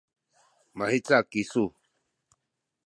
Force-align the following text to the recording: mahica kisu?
mahica 0.77 1.17
kisu? 1.31 1.65